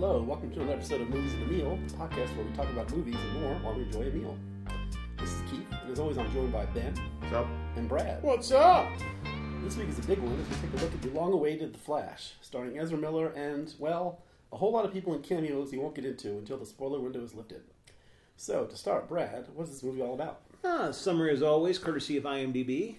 [0.00, 2.70] Hello, welcome to another episode of Movies and a Meal, a podcast where we talk
[2.70, 4.38] about movies and more while we enjoy a meal.
[5.18, 7.48] This is Keith, and as always, I'm joined by Ben What's up?
[7.74, 8.22] and Brad.
[8.22, 8.88] What's up?
[9.64, 11.78] This week is a big one as we take a look at the long-awaited The
[11.80, 14.20] Flash, starring Ezra Miller and, well,
[14.52, 17.24] a whole lot of people in cameos you won't get into until the spoiler window
[17.24, 17.62] is lifted.
[18.36, 20.42] So, to start, Brad, what is this movie all about?
[20.64, 22.98] Ah, summary as always, courtesy of IMDb.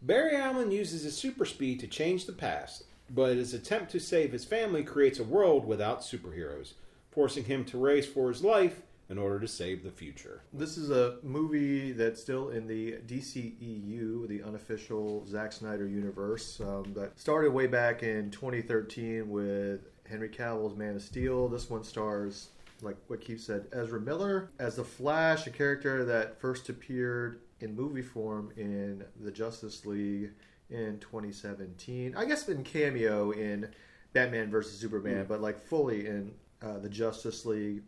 [0.00, 4.32] Barry Allen uses his super speed to change the past, but his attempt to save
[4.32, 6.74] his family creates a world without superheroes,
[7.10, 10.42] forcing him to race for his life in order to save the future.
[10.52, 16.92] This is a movie that's still in the DCEU, the unofficial Zack Snyder universe, um,
[16.94, 21.48] that started way back in 2013 with Henry Cavill's Man of Steel.
[21.48, 22.48] This one stars,
[22.82, 27.74] like what Keith said, Ezra Miller as the Flash, a character that first appeared in
[27.74, 30.30] movie form in the Justice League
[30.70, 32.14] in 2017.
[32.16, 33.68] I guess in cameo in
[34.12, 36.32] Batman versus Superman, but like fully in
[36.62, 37.82] uh, the Justice League.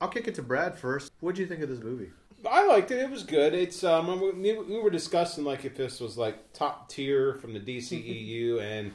[0.00, 1.12] I'll kick it to Brad first.
[1.20, 2.10] What do you think of this movie?
[2.48, 2.98] I liked it.
[2.98, 3.52] It was good.
[3.52, 7.60] It's um we, we were discussing like if this was like top tier from the
[7.60, 8.92] DCEU and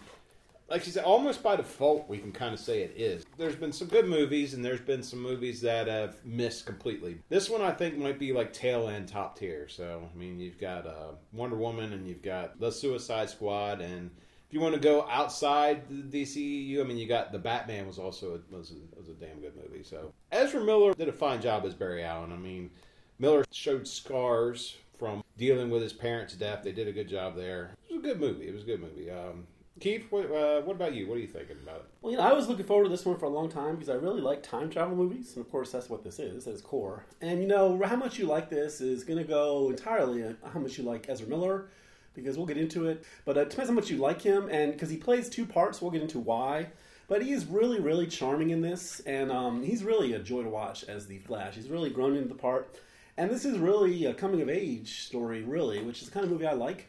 [0.68, 3.26] like she said, almost by default we can kind of say it is.
[3.38, 7.20] There's been some good movies and there's been some movies that have missed completely.
[7.30, 9.68] This one I think might be like tail end top tier.
[9.68, 14.10] So I mean you've got uh, Wonder Woman and you've got the Suicide Squad and
[14.48, 17.98] if you want to go outside the DCEU, I mean, you got the Batman was
[17.98, 19.84] also a, was a, was a damn good movie.
[19.84, 22.32] So Ezra Miller did a fine job as Barry Allen.
[22.32, 22.70] I mean,
[23.18, 26.64] Miller showed scars from dealing with his parents' death.
[26.64, 27.76] They did a good job there.
[27.90, 28.48] It was a good movie.
[28.48, 29.10] It was a good movie.
[29.10, 29.48] Um,
[29.80, 31.06] Keith, what, uh, what about you?
[31.08, 31.86] What are you thinking about it?
[32.02, 33.90] Well, you know, I was looking forward to this one for a long time because
[33.90, 36.62] I really like time travel movies, and of course, that's what this is at its
[36.62, 37.06] core.
[37.20, 40.60] And you know, how much you like this is going to go entirely on how
[40.62, 41.68] much you like Ezra Miller,
[42.14, 43.04] because we'll get into it.
[43.26, 45.92] But it depends how much you like him, and because he plays two parts, we'll
[45.92, 46.68] get into why.
[47.10, 50.50] But he is really, really charming in this, and um, he's really a joy to
[50.50, 51.56] watch as the Flash.
[51.56, 52.80] He's really grown into the part,
[53.18, 56.32] and this is really a coming of age story, really, which is the kind of
[56.32, 56.88] movie I like.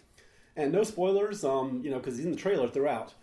[0.57, 3.15] And no spoilers, um, you know, because he's in the trailer throughout.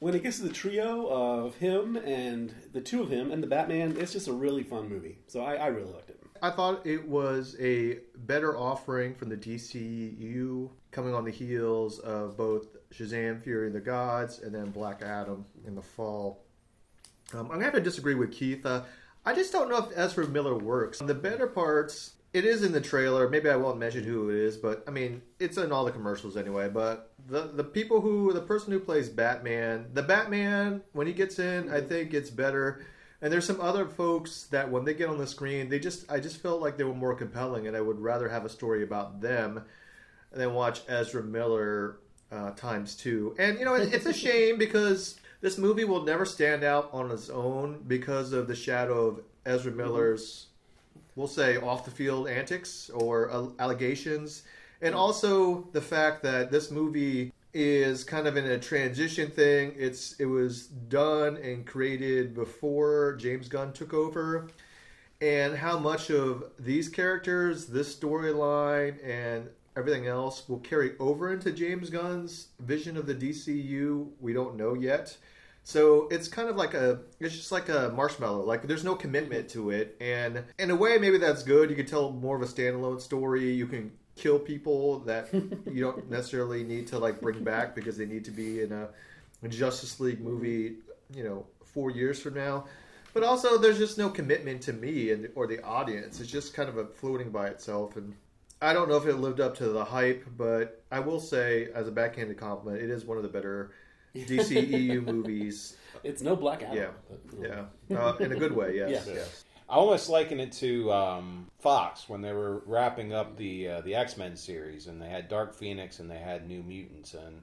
[0.00, 3.46] When it gets to the trio of him and the two of him and the
[3.46, 5.18] Batman, it's just a really fun movie.
[5.28, 6.20] So I, I really liked it.
[6.42, 12.36] I thought it was a better offering from the DCU coming on the heels of
[12.36, 16.44] both Shazam Fury of the Gods and then Black Adam in the fall.
[17.32, 18.66] Um, I'm going to have to disagree with Keith.
[18.66, 18.82] Uh,
[19.24, 20.98] I just don't know if Ezra Miller works.
[20.98, 23.28] The better parts, it is in the trailer.
[23.28, 26.36] Maybe I won't mention who it is, but I mean, it's in all the commercials
[26.36, 26.68] anyway.
[26.68, 31.38] But the the people who, the person who plays Batman, the Batman, when he gets
[31.38, 32.84] in, I think it's better.
[33.22, 36.18] And there's some other folks that when they get on the screen, they just I
[36.18, 39.20] just felt like they were more compelling, and I would rather have a story about
[39.20, 39.64] them
[40.32, 42.00] than watch Ezra Miller
[42.32, 43.36] uh, times two.
[43.38, 47.12] And you know, it, it's a shame because this movie will never stand out on
[47.12, 50.48] its own because of the shadow of Ezra Miller's,
[51.16, 54.42] we'll say, off the field antics or uh, allegations,
[54.82, 59.72] and also the fact that this movie is kind of in a transition thing.
[59.76, 64.48] It's it was done and created before James Gunn took over,
[65.20, 71.50] and how much of these characters, this storyline, and everything else will carry over into
[71.52, 75.16] James Gunn's vision of the DCU, we don't know yet.
[75.66, 78.44] So it's kind of like a, it's just like a marshmallow.
[78.44, 81.70] Like there's no commitment to it, and in a way, maybe that's good.
[81.70, 83.50] You can tell more of a standalone story.
[83.50, 88.04] You can kill people that you don't necessarily need to like bring back because they
[88.04, 88.88] need to be in a,
[89.48, 90.76] Justice League movie,
[91.14, 92.64] you know, four years from now.
[93.12, 96.18] But also, there's just no commitment to me and or the audience.
[96.20, 98.14] It's just kind of a floating by itself, and
[98.62, 100.24] I don't know if it lived up to the hype.
[100.36, 103.72] But I will say, as a backhanded compliment, it is one of the better
[104.14, 105.76] DCEU movies.
[106.02, 106.76] It's no Black Adam.
[106.76, 108.76] Yeah, but, you yeah, uh, in a good way.
[108.76, 109.14] Yes, Yeah.
[109.14, 109.44] yes.
[109.70, 113.94] I almost liken it to um, Fox when they were wrapping up the uh, the
[113.94, 117.40] X Men series, and they had Dark Phoenix and they had New Mutants, and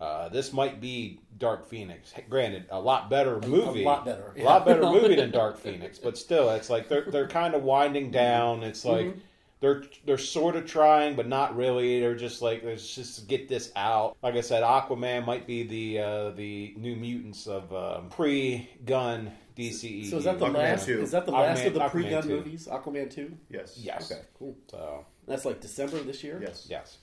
[0.00, 2.14] uh, this might be Dark Phoenix.
[2.30, 5.98] Granted, a lot better movie, a lot better, a lot better movie than Dark Phoenix,
[5.98, 8.62] but still, it's like they're they're kind of winding down.
[8.62, 9.14] It's like.
[9.60, 12.00] They're they're sort of trying, but not really.
[12.00, 14.16] They're just like let's just get this out.
[14.22, 20.10] Like I said, Aquaman might be the uh, the New Mutants of um, pre-Gunn DCE.
[20.10, 20.86] So is that the Aquaman last?
[20.86, 21.00] 2.
[21.00, 22.68] Is that the last Aquaman- of the pre-Gunn movies?
[22.70, 23.36] Aquaman two.
[23.50, 23.76] Yes.
[23.82, 24.12] Yes.
[24.12, 24.56] Okay, cool.
[24.70, 26.38] So That's like December this year.
[26.40, 26.66] Yes.
[26.70, 26.98] yes.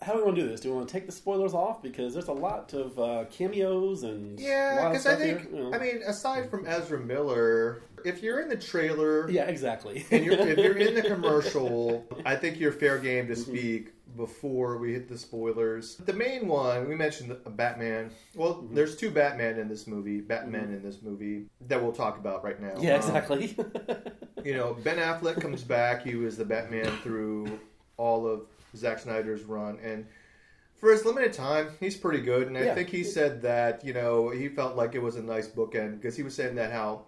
[0.00, 0.60] How do we want to do this?
[0.60, 4.04] Do we want to take the spoilers off because there's a lot of uh, cameos
[4.04, 5.74] and Yeah, wild because I stuff think, here, you know.
[5.74, 10.04] I mean, aside from Ezra Miller, if you're in the trailer yeah, exactly.
[10.10, 13.42] and you're, if you're in the commercial, I think you're fair game to Mm-hmm.
[13.50, 13.92] speak.
[14.16, 15.96] before we hit the spoilers.
[15.96, 18.10] The main one we mentioned Batman.
[18.34, 18.74] Well, Mm-hmm.
[18.74, 20.20] there's two Batman in this movie.
[20.20, 22.74] Batman in this movie that we'll talk about right now.
[22.80, 23.56] Yeah, Um, exactly.
[24.44, 26.02] you know, Ben Affleck comes back.
[26.04, 27.60] He was the Batman through
[27.96, 28.42] all of
[28.76, 30.06] Zack Snyder's run, and
[30.76, 32.46] for his limited time, he's pretty good.
[32.46, 32.74] And I Yeah.
[32.74, 36.16] think he said that you know he felt like it was a nice bookend because
[36.16, 37.02] he was saying that how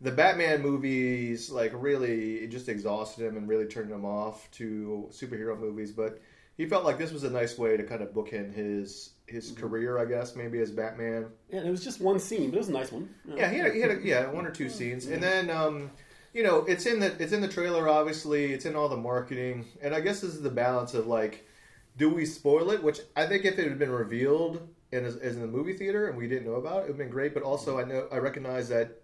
[0.00, 5.08] the Batman movies like really it just exhausted him and really turned him off to
[5.10, 6.20] superhero movies, but
[6.56, 9.98] he felt like this was a nice way to kind of bookend his his career,
[9.98, 11.26] I guess, maybe as Batman.
[11.50, 13.08] yeah, it was just one scene, but it was a nice one.
[13.24, 15.90] Yeah, he had, a, he had a, yeah one or two scenes, and then um,
[16.32, 17.88] you know it's in the it's in the trailer.
[17.88, 21.46] Obviously, it's in all the marketing, and I guess this is the balance of like,
[21.96, 22.82] do we spoil it?
[22.82, 26.08] Which I think if it had been revealed in as, as in the movie theater
[26.08, 27.34] and we didn't know about it, it would have been great.
[27.34, 29.00] But also, I know I recognize that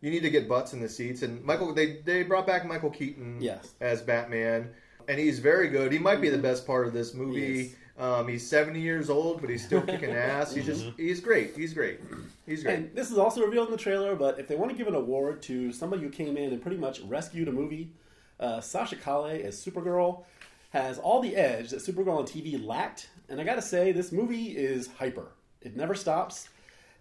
[0.00, 2.90] you need to get butts in the seats, and Michael they they brought back Michael
[2.90, 3.70] Keaton Yes.
[3.80, 4.70] as Batman,
[5.08, 5.92] and he's very good.
[5.92, 7.60] He might be the best part of this movie.
[7.60, 7.74] is.
[7.98, 10.54] Um, he's seventy years old, but he's still kicking ass.
[10.54, 11.54] He's just he's great.
[11.54, 12.00] He's great.
[12.46, 12.74] He's great.
[12.78, 14.94] And this is also revealed in the trailer, but if they want to give an
[14.94, 17.92] award to somebody who came in and pretty much rescued a movie,
[18.38, 20.24] uh, Sasha Calle as Supergirl
[20.70, 23.10] has all the edge that Supergirl on TV lacked.
[23.28, 25.32] And I gotta say, this movie is hyper.
[25.60, 26.48] It never stops.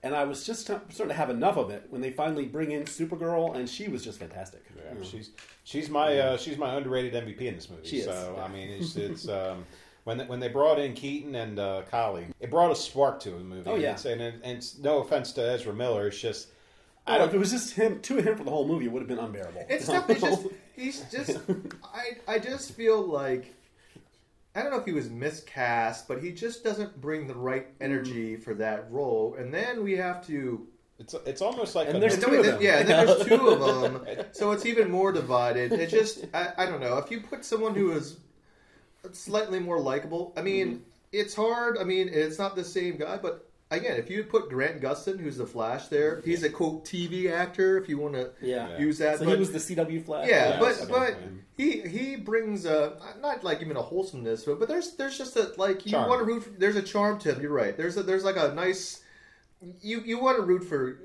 [0.02, 2.84] And I was just starting to have enough of it when they finally bring in
[2.84, 4.64] Supergirl, and she was just fantastic.
[4.76, 5.04] Yeah, You know.
[5.06, 5.32] she's
[5.64, 7.88] she's my uh, she's my underrated MVP in this movie.
[7.88, 8.44] She is, so yeah.
[8.44, 9.66] I mean, it's it's um,
[10.06, 13.32] when they, when they brought in Keaton and uh, Calle, it brought a spark to
[13.32, 13.70] the movie.
[13.70, 13.92] Oh, yeah.
[13.92, 16.48] It's- and, and, it's no offense to Ezra Miller, it's just
[17.10, 18.86] I don't know if it was just him, two of him for the whole movie,
[18.86, 19.66] it would have been unbearable.
[19.68, 20.10] It's not.
[20.10, 20.48] It's just.
[20.76, 21.40] He's just.
[21.84, 22.18] I.
[22.28, 23.56] I just feel like.
[24.60, 28.36] I don't know if he was miscast, but he just doesn't bring the right energy
[28.36, 29.36] for that role.
[29.40, 30.68] And then we have to.
[31.00, 32.62] it's it's almost like And a, there's two of them.
[32.62, 35.72] Yeah, and then there's two of them, so it's even more divided.
[35.72, 36.26] It just.
[36.34, 36.98] I, I don't know.
[36.98, 38.18] If you put someone who is
[39.14, 40.84] slightly more likable, I mean, Mm-hmm.
[41.14, 41.78] it's hard.
[41.78, 43.49] I mean, it's not the same guy, but.
[43.72, 47.78] Again, if you put Grant Gustin, who's the Flash, there, he's a quote TV actor.
[47.78, 48.80] If you want to yeah.
[48.80, 50.28] use that, So but- he was the CW Flash.
[50.28, 51.38] yeah, Yeah, but but definitely.
[51.56, 55.52] he he brings a not like even a wholesomeness, but but there's there's just a
[55.58, 56.10] like you Charm.
[56.10, 56.44] want to root.
[56.46, 57.42] For, there's a charm to him.
[57.44, 57.78] You're right.
[57.78, 59.04] There's a, there's like a nice
[59.82, 60.98] you you want to root for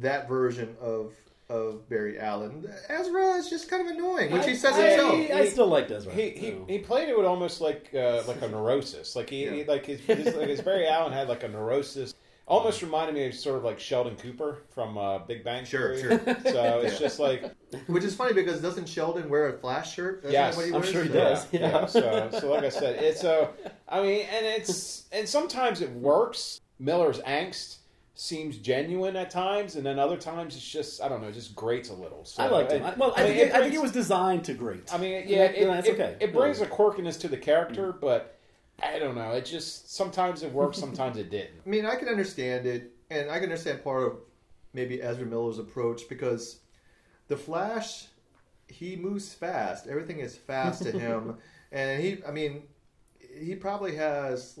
[0.00, 1.14] that version of
[1.50, 2.66] of Barry Allen.
[2.88, 5.14] Ezra is just kind of annoying, which he says I- himself.
[5.14, 6.12] I, I still liked Ezra.
[6.12, 9.16] he, he, So- he played it with almost like uh, like a neurosis.
[9.16, 9.50] Like he, Yeah.
[9.52, 12.14] he- like his, his like his Barry Allen had like a neurosis.
[12.46, 16.18] Almost reminded me of sort of like Sheldon Cooper from uh, Big Bang Sure, Theory.
[16.24, 16.36] sure.
[16.52, 16.98] So it's Yeah.
[16.98, 17.44] just like
[17.86, 20.20] Which is funny because doesn't Sheldon wear a Flash shirt?
[20.24, 21.46] Isn't Yes, what he I'm sure he So- does.
[21.52, 21.68] Yeah, Yeah.
[21.68, 21.86] yeah.
[21.86, 23.50] So, so like I said, it's a.
[23.88, 26.60] I mean, and it's and sometimes it works.
[26.80, 27.76] Miller's angst
[28.20, 31.56] seems genuine at times, and then other times it's just I don't know, it just
[31.56, 32.26] grates a little.
[32.26, 32.82] So, I liked him.
[32.82, 34.92] and- I, well, I, I mean, think, it I think it was designed to grate.
[34.92, 36.16] I mean, yeah, And it, that's it- okay.
[36.20, 36.66] It brings Yeah.
[36.66, 38.00] a quirkiness to the character, mm.
[38.00, 38.38] but
[38.82, 39.30] I don't know.
[39.30, 41.62] It just sometimes it works, sometimes it didn't.
[41.64, 44.18] I mean, I can understand it, and I can understand part of
[44.74, 46.60] maybe Ezra Miller's approach because
[47.28, 48.06] the Flash,
[48.68, 49.86] he moves fast.
[49.86, 51.38] Everything is fast to him,
[51.72, 52.64] and he, I mean,
[53.18, 54.58] he probably has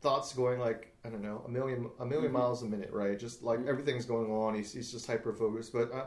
[0.00, 2.32] thoughts going like I don't know a million a 1000000 Mm-hmm.
[2.32, 3.18] miles a minute, right?
[3.18, 4.54] Just like everything's going on.
[4.54, 5.92] He's he's just hyper focused, but.
[5.92, 6.06] Uh,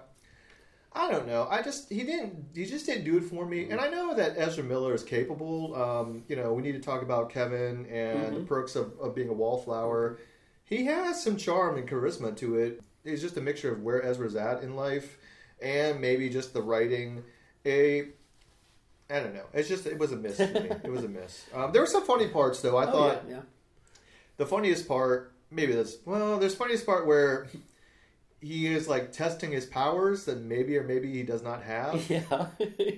[0.98, 1.46] I don't know.
[1.52, 3.70] I just he didn't he just didn't do it for me.
[3.70, 5.76] And I know that Ezra Miller is capable.
[5.76, 9.28] Um, you know, we need to talk about Kevin and the perks of, of being
[9.28, 10.20] a wallflower.
[10.64, 12.82] He has some charm and charisma to it.
[13.04, 15.18] It's just a mixture of where Ezra's at in life
[15.62, 17.24] and maybe just the writing.
[17.66, 18.04] A
[19.10, 19.48] I don't know.
[19.54, 20.70] It's just it was a miss for me.
[20.82, 21.44] It was a miss.
[21.54, 22.78] Um, there were some funny parts though.
[22.78, 23.42] I Oh, thought yeah, yeah.
[24.38, 27.48] The funniest part maybe that's well there's funniest part where
[28.46, 32.48] he is like testing his powers that maybe or maybe he does not have Yeah.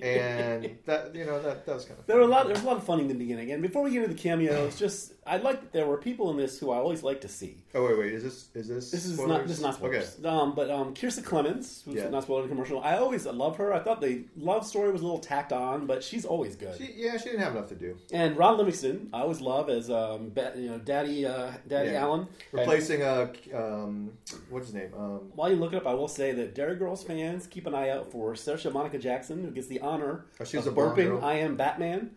[0.02, 2.44] and that you know that that was kind of There were a lot.
[2.46, 4.20] There was a lot of fun in the beginning, and before we get into the
[4.20, 7.28] cameos, just I like that there were people in this who I always like to
[7.28, 7.62] see.
[7.74, 9.28] oh wait wait is this is this This is spoilers?
[9.30, 10.24] not this is not spoilers.
[10.24, 12.08] Um, but um, Kiersey Clemons, who's Yeah.
[12.08, 12.80] not spoiled in the commercial.
[12.82, 13.72] I always love her.
[13.72, 16.76] I thought the love story was a little tacked on, but she's always good.
[16.78, 19.90] she, yeah she didn't have enough to do and Ron Livingston, I always love as
[19.90, 22.02] um, ba- you know, Daddy uh, Daddy Yeah.
[22.04, 22.26] Allen.
[22.52, 24.12] replacing uh um
[24.50, 27.04] what's his name um While you look it up, I will say that Derry Girls
[27.04, 30.66] fans keep an eye out for Saoirse Monica Jackson, who gets the honor Oh, she's
[30.66, 31.24] of a burping girl.
[31.24, 32.10] "I am Batman."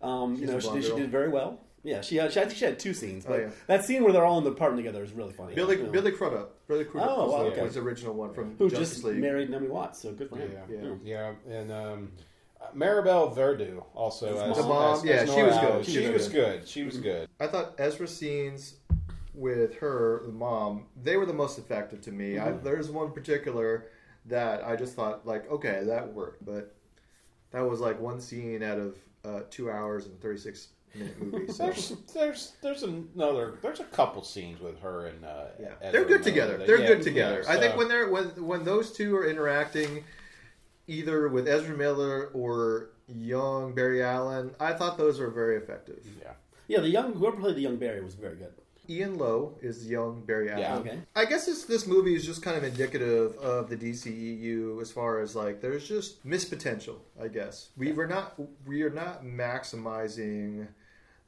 [0.00, 1.58] Um, you know, a she did, she did very well.
[1.82, 3.50] Yeah, she had, she, I think she had two scenes, but Oh, yeah.
[3.66, 5.56] that scene where they're all in the apartment together is really funny.
[5.56, 5.90] Billy You know.
[5.90, 7.62] Billy Crudup Billy Crudup Oh, was, wow, the, okay.
[7.62, 10.36] was the original one from who Justice just League married Naomi Watts, so good for
[10.36, 10.52] him.
[10.70, 11.34] Yeah, Yeah.
[11.48, 12.12] yeah, and um,
[12.60, 14.52] uh, Maribel Verdú also as, mom.
[14.62, 15.84] The mom, as- yeah, as she was good.
[15.84, 16.60] She She, was was good.
[16.60, 16.68] good.
[16.68, 17.28] She was good.
[17.40, 18.74] I thought Ezra scenes
[19.38, 22.38] with her, the mom, they were the most effective to me.
[22.38, 23.86] I, there's one particular
[24.26, 26.74] that I just thought, like, okay, that worked, but
[27.52, 31.52] that was like one scene out of uh, two hours and 36 minute movie.
[31.52, 31.64] So.
[31.64, 36.04] There's there's there's another there's a couple scenes with her and uh, Yeah, Ezra they're
[36.08, 36.56] good together.
[36.58, 37.42] that- They're yeah, good together.
[37.46, 40.04] yeah, I think when they're when when those two are interacting,
[40.88, 46.00] either with Ezra Miller or young Barry Allen, I thought those were very effective.
[46.20, 46.32] yeah.
[46.66, 48.52] Yeah, the young whoever played the young Barry was very good.
[48.90, 50.62] Ian Loh is young Barry Allen.
[50.62, 50.76] Yeah.
[50.76, 50.98] Okay.
[51.14, 55.20] I guess this this movie is just kind of indicative of the DCEU as far
[55.20, 57.02] as like there's just missed potential.
[57.20, 60.68] I guess we were not we are not maximizing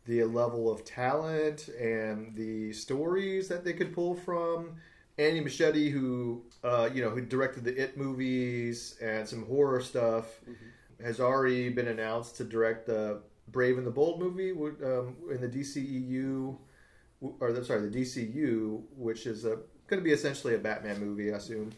[0.07, 4.76] the level of talent and the stories that they could pull from.
[5.19, 10.40] Andy Muschietti, who uh, you know who directed the It movies and some horror stuff,
[11.02, 15.49] has already been announced to direct the Brave and the Bold movie um, in the
[15.49, 16.57] DCEU
[17.21, 21.33] or the, sorry, the DCU, which is a, going to be essentially a Batman movie,
[21.33, 21.73] I assume.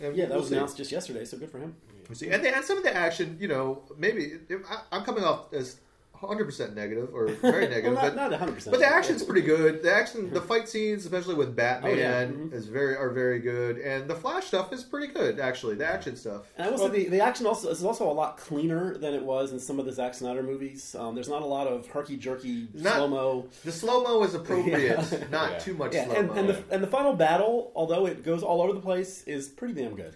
[0.00, 0.54] And Yeah, that we'll was see.
[0.56, 1.74] announced just yesterday, so good for him.
[2.08, 2.28] We'll see.
[2.30, 5.76] And, they, and some of the action, you know, maybe I, I'm coming off as
[6.20, 8.54] 100 percent negative or very Well, negative, not, but not 100.
[8.54, 9.82] percent but the action's pretty good.
[9.82, 12.24] The action, the fight scenes, especially with Batman, Oh, yeah.
[12.26, 12.52] Mhm.
[12.52, 15.38] is very are very good, and the Flash stuff is pretty good.
[15.40, 16.42] Actually, the action stuff.
[16.56, 19.14] And I will Well- say the, the action also is also a lot cleaner than
[19.14, 20.94] it was in some of the Zack Snyder movies.
[20.98, 23.46] Um, there's not a lot of herky jerky slow mo.
[23.64, 25.24] The slow mo is appropriate, Yeah.
[25.30, 25.58] not Yeah.
[25.58, 26.34] too much Yeah, slow and, mo.
[26.34, 29.74] and the and the final battle, although it goes all over the place, is pretty
[29.74, 30.14] damn good.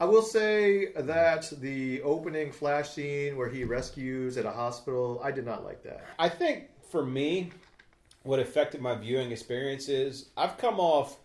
[0.00, 5.30] I will say that the opening flash scene where he rescues at a hospital, I
[5.30, 6.04] did not like that.
[6.18, 7.50] I think for me,
[8.22, 11.16] what affected my viewing experience is I've come off,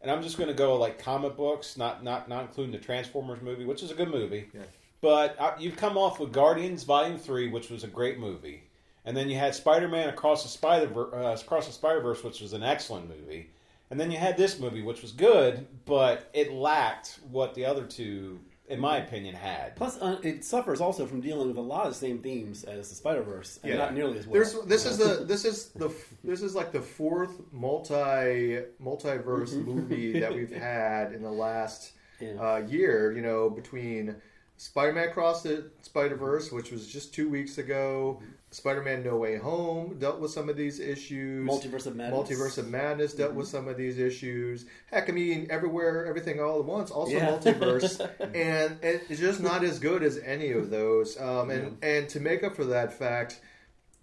[0.00, 3.40] and I'm just going to go like comic books, not not not including the Transformers
[3.42, 4.48] movie, which is a good movie.
[4.52, 4.62] Yeah.
[5.00, 8.62] But I, you've come off with Guardians Volume Three, which was a great movie,
[9.04, 12.40] and then you had Spider Man Across the Spider uh, Across the Spider Verse, which
[12.40, 13.50] was an excellent movie,
[13.92, 17.84] and then you had this movie, which was good, but it lacked what the other
[17.84, 19.76] two, in my opinion, had.
[19.76, 22.88] Plus, uh, it suffers also from dealing with a lot of the same themes as
[22.88, 23.76] the Spider Verse, and Yeah.
[23.76, 24.32] not nearly as well.
[24.32, 25.92] There's this is the this is the
[26.24, 32.40] this is like the fourth multi multiverse movie that we've had in the last Yeah.
[32.40, 33.12] uh, year.
[33.12, 34.16] You know, between
[34.56, 38.22] Spider-Man Across the Spider-Verse, which was just two weeks ago.
[38.52, 41.48] Spider-Man No Way Home dealt with some of these issues.
[41.48, 42.28] Multiverse of Madness.
[42.30, 44.66] Multiverse of Madness dealt with some of these issues.
[44.90, 47.30] Heck, I mean, Everywhere, Everything, All at Once, also Yeah.
[47.38, 47.98] multiverse,
[48.34, 51.18] and it's just not as good as any of those.
[51.20, 53.40] Um, and and to make up for that fact,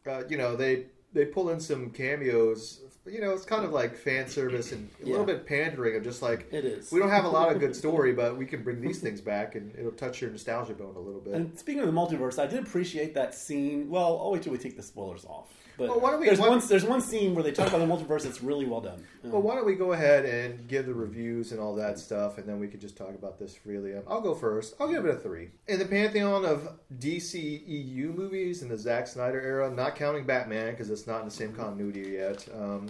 [0.08, 2.82] uh, you know, they they pull in some cameos.
[3.10, 6.22] You know, it's kind of like fan service and a little bit pandering of just
[6.22, 6.92] like It is.
[6.92, 9.56] we don't have a lot of good story, but we can bring these things back
[9.56, 11.34] and it'll touch your nostalgia bone a little bit.
[11.34, 13.90] And speaking of the multiverse, I did appreciate that scene.
[13.90, 15.48] Well, I'll wait till we take the spoilers off.
[15.78, 17.78] But Well, why don't we- there's why- one there's one scene where they talk about
[17.80, 19.02] the multiverse that's really well done.
[19.24, 22.38] Um, Well, why don't we go ahead and give the reviews and all that stuff,
[22.38, 23.96] and then we could just talk about this freely.
[23.96, 24.76] Um, I'll go first.
[24.78, 25.52] I'll give it a three.
[25.70, 26.68] In the pantheon of
[27.00, 31.34] DCEU movies in the Zack Snyder era, not counting Batman because it's not in the
[31.34, 32.88] same continuity yet, um,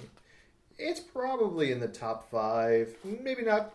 [0.80, 2.96] it's probably in the top five.
[3.04, 3.72] Maybe not.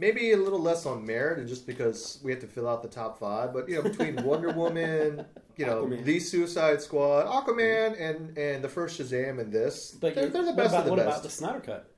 [0.00, 2.88] Maybe a little less on merit, and just because we have to fill out the
[2.88, 3.52] top five.
[3.52, 5.24] But you know, between Wonder Woman,
[5.56, 6.04] you know, Aquaman.
[6.04, 10.52] the Suicide Squad, Aquaman, and and the first Shazam, and this, but they're, they're the
[10.52, 11.08] best about, of the what best.
[11.08, 11.90] about the Snyder cut?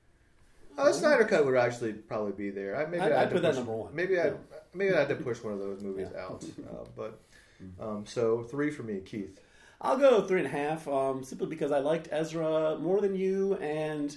[0.78, 2.74] Oh, the Snyder Cut would actually probably be there.
[2.74, 3.94] I, maybe I'd- I'd, I'd have to put that number one.
[3.94, 4.32] Maybe I Yeah.
[4.72, 6.22] maybe I had to push one of those movies Yeah.
[6.24, 6.42] out.
[6.70, 7.20] Uh, but
[7.80, 9.38] um, so three for me, Keith.
[9.80, 13.54] I'll go three and a half, um, simply because I liked Ezra more than you,
[13.54, 14.14] and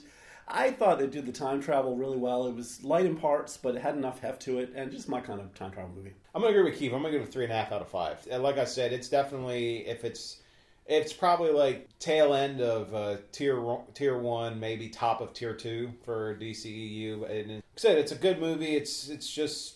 [0.48, 2.48] I thought it did the time travel really well.
[2.48, 5.22] It was light in parts, but it had enough heft to it, and just my
[5.22, 6.14] kind of time travel movie.
[6.36, 6.92] I'm gonna agree with Keith.
[6.92, 8.28] I'm gonna give it three and a half out of five.
[8.30, 10.42] And like I said, it's definitely if it's
[10.86, 15.94] it's probably like tail end of uh, tier tier one, maybe top of tier two
[16.04, 17.30] for DCEU.
[17.30, 18.76] And like I said, it's a good movie.
[18.76, 19.76] It's it's just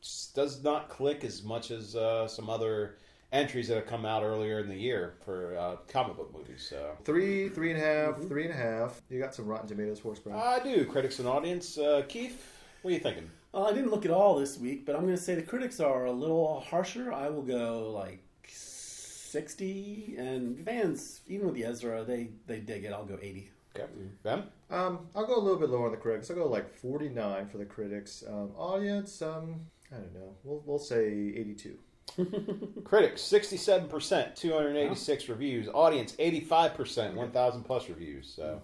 [0.00, 2.96] just does not click as much as uh, some other
[3.32, 6.66] entries that have come out earlier in the year for uh, comic book movies.
[6.68, 9.00] So Three, three and a half, three and a half.
[9.10, 10.38] You got some Rotten Tomatoes for us, Brian.
[10.38, 10.84] I do.
[10.86, 12.46] Critics and audience, uh, Keith,
[12.82, 13.30] what are you thinking?
[13.52, 15.80] Well, I didn't look at all this week, but I'm going to say the critics
[15.80, 17.12] are a little harsher.
[17.12, 22.92] I will go like 60, and fans, even with the Ezra, they, they dig it.
[22.92, 23.50] I'll go 80.
[23.76, 23.86] Okay,
[24.22, 24.44] Ben.
[24.70, 26.30] Um, I'll go a little bit lower on the critics.
[26.30, 28.24] I'll go like forty nine for the critics.
[28.26, 29.60] Um, audience, um,
[29.92, 30.34] I don't know.
[30.42, 31.78] We'll we'll say eighty two.
[32.84, 35.68] Critics, 67%, 286 reviews.
[35.72, 38.32] Audience, 85%, 1,000 plus reviews.
[38.34, 38.60] So,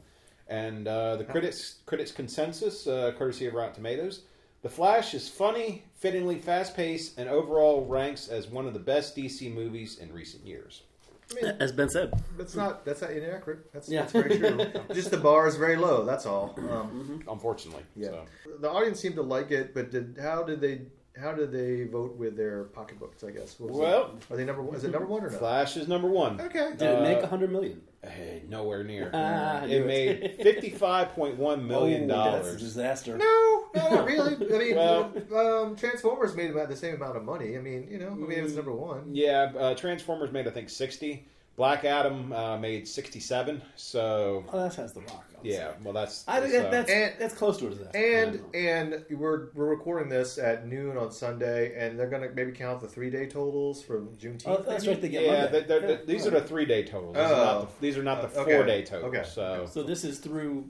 [0.49, 4.23] And uh, the critics critics consensus, uh, courtesy of Rotten Tomatoes,
[4.63, 9.17] The Flash is funny, fittingly fast paced, and overall ranks as one of the best
[9.17, 10.83] DC movies in recent years.
[11.31, 12.13] I mean, As Ben said.
[12.37, 13.73] that's not that's not inaccurate.
[13.73, 14.03] That's, Yeah.
[14.03, 14.67] that's very true.
[14.95, 16.05] Just the bar is very low.
[16.05, 16.55] That's all.
[16.71, 18.09] Um, Unfortunately, Yeah.
[18.11, 18.25] So.
[18.61, 20.83] the audience seemed to like it, but did how did they
[21.21, 23.23] how do they vote with their pocketbooks?
[23.25, 23.59] I guess.
[23.61, 24.33] What was Well- it?
[24.33, 24.75] are they number one?
[24.77, 25.39] Is it number one or not?
[25.39, 26.41] Flash is number one.
[26.41, 26.71] Okay.
[26.77, 27.81] Did it make Uh, a hundred million?
[28.03, 29.11] Hey, nowhere near.
[29.15, 29.87] Ah, I it knew it.
[29.87, 32.61] made fifty-five point one million Oh, that's a dollars.
[32.63, 33.17] disaster.
[33.17, 34.35] No, no, not really.
[34.35, 37.57] I mean, Well- um, Transformers made about the same amount of money.
[37.57, 39.11] I mean, you know, I mean, it was number one.
[39.15, 41.27] yeah, uh, Transformers made I think sixty.
[41.57, 43.63] Black Adam uh, made sixty-seven.
[43.77, 45.25] So Oh, that has the rock.
[45.39, 47.97] I'll yeah, well that's I think so- that, that's And- that's close to a disaster.
[47.99, 48.59] And I don't know.
[48.59, 52.89] and we're we're recording this at noon on Sunday, and they're gonna maybe count the
[52.89, 54.43] three day totals from Juneteenth.
[54.47, 54.95] oh, that's maybe?
[54.95, 55.03] right.
[55.03, 55.65] They get yeah, Monday.
[55.67, 56.35] they're, they're, Yeah, these right.
[56.35, 57.15] are the three-day totals.
[57.15, 57.45] These, are Oh.
[57.45, 58.55] not the, these are not the Uh, okay.
[58.57, 59.15] four-day totals.
[59.15, 59.25] Okay.
[59.29, 60.65] So So this is through.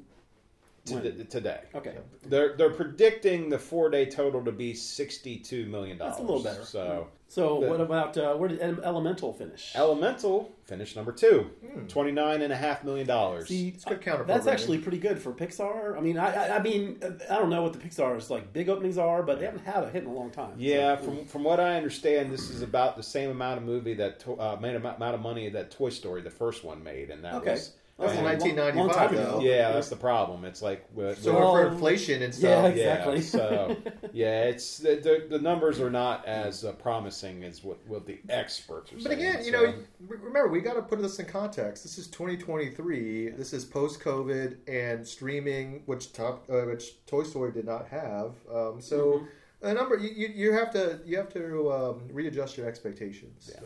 [0.86, 1.26] To, when?
[1.26, 1.94] today, Okay.
[2.26, 6.14] they're they're predicting the four-day total to be sixty-two million dollars.
[6.16, 6.64] That's a little better.
[6.64, 7.70] So So Good.
[7.70, 9.72] what about uh, where did Elemental finish?
[9.74, 11.86] Elemental finished number two, Hmm.
[11.86, 13.48] twenty-nine and a half million dollars.
[13.48, 15.96] See, It's good counter That's actually pretty good for Pixar.
[15.96, 16.98] I mean, I, I, I mean,
[17.30, 19.90] I don't know what the Pixar's like big openings are, but they haven't had a
[19.90, 20.54] hit in a long time.
[20.58, 23.94] Yeah, So- from from what I understand, this is about the same amount of movie
[23.94, 27.10] that to- uh, made amount amount of money that Toy Story, the first one, made,
[27.10, 27.52] and that Okay.
[27.52, 27.72] was.
[27.98, 29.36] That was and- in 1995, Long time though.
[29.38, 29.40] ago.
[29.46, 30.44] yeah, that's the problem.
[30.44, 32.74] It's like with, So with- for inflation and stuff.
[32.76, 33.14] yeah, stuff.
[33.14, 33.14] exactly.
[33.16, 33.76] Yeah, so
[34.12, 38.18] yeah, it's the, the, the numbers are not as uh, promising as what, what the
[38.28, 39.18] experts are But saying.
[39.20, 39.74] again, you so- know,
[40.08, 41.84] remember we got to put this in context.
[41.84, 43.30] This is 2023.
[43.30, 48.32] This is post COVID and streaming, which top, uh, which Toy Story did not have.
[48.52, 49.66] Um, so Mm-hmm.
[49.68, 53.52] a number you, you, you have to you have to um, readjust your expectations.
[53.56, 53.62] So.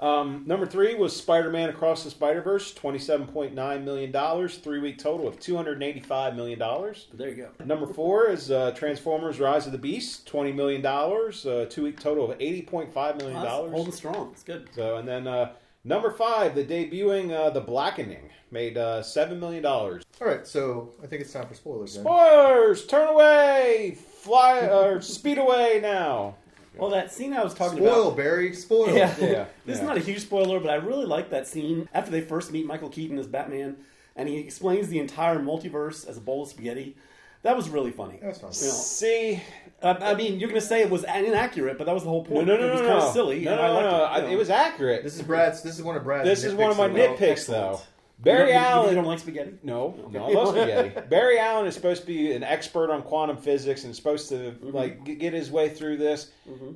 [0.00, 5.28] Um, number three was Spider-Man Across the Spider-Verse, twenty-seven point nine million dollars, three-week total
[5.28, 7.08] of two hundred eighty-five million dollars.
[7.12, 7.64] There you go.
[7.66, 12.30] Number four is uh, Transformers: Rise of the Beast, twenty million dollars, uh, two-week total
[12.32, 13.72] of eighty point five million Well, that's dollars.
[13.72, 14.30] holding strong.
[14.32, 14.68] It's good.
[14.74, 15.52] So, and then uh,
[15.84, 20.02] number five, the debuting uh, The Blackening, made uh, seven million dollars.
[20.18, 21.94] All right, so I think it's time for spoilers.
[21.94, 22.04] Then.
[22.04, 22.86] Spoilers!
[22.86, 26.36] Turn away, fly or speed away now.
[26.76, 28.16] Well, that scene I was talking Spoil, about.
[28.16, 28.54] Barry.
[28.54, 28.94] Spoil.
[28.96, 29.14] Yeah.
[29.20, 32.20] Yeah, this is not a huge spoiler, but I really like that scene after they
[32.20, 33.76] first meet Michael Keaton as Batman,
[34.16, 36.96] and he explains the entire multiverse as a bowl of spaghetti.
[37.42, 38.18] That was really funny.
[38.22, 38.50] That's fine.
[38.52, 39.42] You know, See,
[39.82, 42.22] Uh, I mean, you're going to say it was inaccurate, but that was the whole
[42.24, 42.46] point.
[42.46, 43.06] no, no, no, it was no, kind no.
[43.06, 43.40] of silly.
[43.44, 43.96] No, and no, I no, no.
[43.96, 44.28] It, I- you know.
[44.32, 45.02] It was accurate.
[45.04, 45.62] This is Brad's.
[45.62, 46.26] This is one of Brad's.
[46.28, 47.18] This is one of my of the week.
[47.18, 47.80] nitpicks, though.
[48.22, 48.88] Barry you don't, Allen.
[48.90, 49.52] You don't like spaghetti?
[49.62, 51.00] No, no, I love spaghetti.
[51.08, 54.70] Barry Allen is supposed to be an expert on quantum physics and supposed to Mm-hmm.
[54.76, 56.30] like g- get his way through this,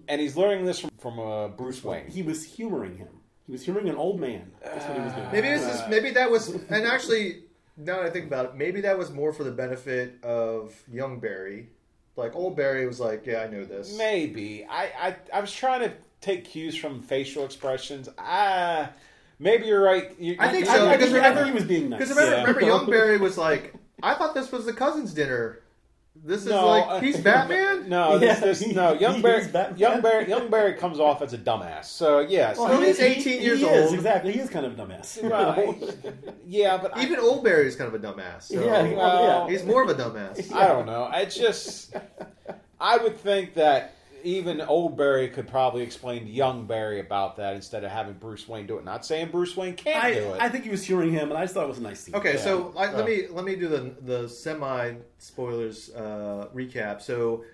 [0.08, 2.06] and he's learning this from from uh, Bruce Wayne.
[2.06, 3.08] He was humoring him.
[3.46, 4.50] He was humoring an old man.
[4.62, 5.28] That's what he was doing.
[5.32, 7.42] Maybe this is maybe that was and actually
[7.76, 11.20] now that I think about it, maybe that was more for the benefit of young
[11.20, 11.68] Barry.
[12.16, 13.98] Like old Barry was like, yeah, I know this.
[13.98, 18.08] Maybe I, I I was trying to take cues from facial expressions.
[18.16, 18.90] Ah,
[19.44, 20.10] maybe you're right.
[20.18, 21.88] You, I think you- so, I, I, because think, I remember- think he was being
[21.90, 22.00] nice.
[22.00, 22.40] Because remember, Yeah.
[22.46, 25.60] remember, young Barry was like, I thought this was the cousins' dinner.
[26.26, 27.88] This is No, like uh, he's Batman.
[27.88, 28.92] No, this, this, no.
[29.04, 29.78] Young Barry, Batman.
[29.78, 31.86] young Barry, young Barry comes off as a dumbass.
[31.86, 33.94] So yes, Well, he's 18 years he Is, old.
[33.94, 34.32] exactly.
[34.32, 35.20] He is kind of a dumbass.
[35.28, 35.96] Right.
[36.46, 38.44] yeah, but I- Even old Barry is kind of a dumbass.
[38.44, 39.52] So Yeah, Well, well, yeah.
[39.52, 40.50] he's more of a dumbass.
[40.54, 41.04] I don't know.
[41.04, 41.94] I just,
[42.80, 47.54] I would think that even old Barry could probably explain to young Barry about that
[47.54, 48.84] instead of having Bruce Wayne do it.
[48.84, 50.40] Not saying Bruce Wayne can't I, do it.
[50.40, 52.14] I think he was humoring him, and I just thought it was a nice scene.
[52.14, 52.40] Okay, Yeah.
[52.40, 52.96] so I, Uh.
[52.96, 57.00] let me let me do the the semi spoilers uh, recap.
[57.02, 57.44] So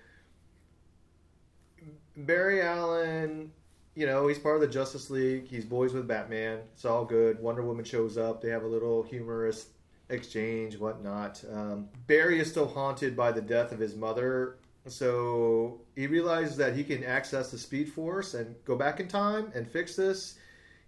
[2.17, 3.51] Barry Allen,
[3.95, 5.47] you know, he's part of the Justice League.
[5.47, 6.59] He's boys with Batman.
[6.73, 7.39] It's all good.
[7.39, 8.41] Wonder Woman shows up.
[8.41, 9.67] They have a little humorous
[10.09, 11.43] exchange, whatnot.
[11.51, 14.57] Um, Barry is still haunted by the death of his mother.
[14.87, 19.51] So he realizes that he can access the Speed Force and go back in time
[19.53, 20.35] and fix this.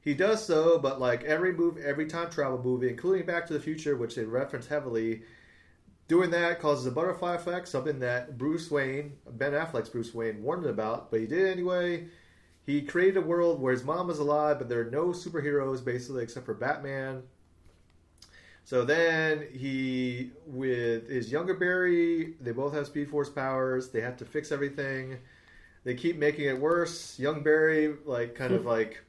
[0.02, 3.60] He does so, but like every move, every time travel movie, including Back to the
[3.60, 5.22] Future, which they reference heavily,
[6.08, 10.66] doing that causes a butterfly effect, something that Bruce Wayne, Ben Affleck's Bruce Wayne, warned
[10.66, 12.08] about, but he did anyway.
[12.66, 16.24] He created a world where his mom is alive, but there are no superheroes basically
[16.24, 17.24] except for Batman.
[18.66, 23.90] So then he, with his younger Barry, they both have Speed Force powers.
[23.90, 25.18] They have to fix everything.
[25.84, 27.20] They keep making it worse.
[27.20, 29.04] Young Barry, like, kind of like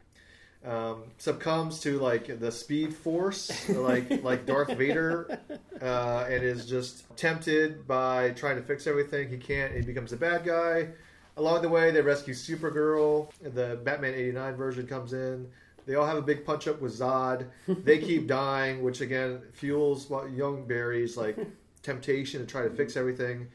[0.65, 5.39] um, succumbs to like the Speed Force, like like Darth Vader,
[5.81, 9.29] uh, and is just tempted by trying to fix everything.
[9.29, 9.75] He can't.
[9.75, 10.89] He becomes a bad guy.
[11.37, 13.31] Along the way, they rescue Supergirl.
[13.43, 15.49] The Batman '89 version comes in.
[15.87, 17.47] They all have a big punch up with Zod.
[17.67, 21.37] They keep dying, which again fuels young Barry's like
[21.83, 23.49] temptation to try to fix everything.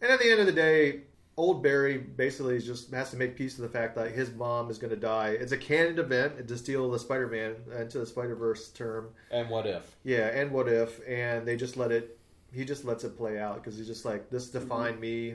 [0.00, 1.02] And at the end of the day,
[1.38, 4.76] old Barry basically just has to make peace with the fact that his mom is
[4.76, 5.30] going to die.
[5.30, 9.10] It's a canon event to steal the Spider-Man uh, into the Spider-Verse term.
[9.30, 9.96] and what if?
[10.04, 11.00] Yeah, and what if?
[11.08, 12.18] And they just let it.
[12.52, 15.00] He just lets it play out because he's just like this defined mm-hmm.
[15.00, 15.34] me.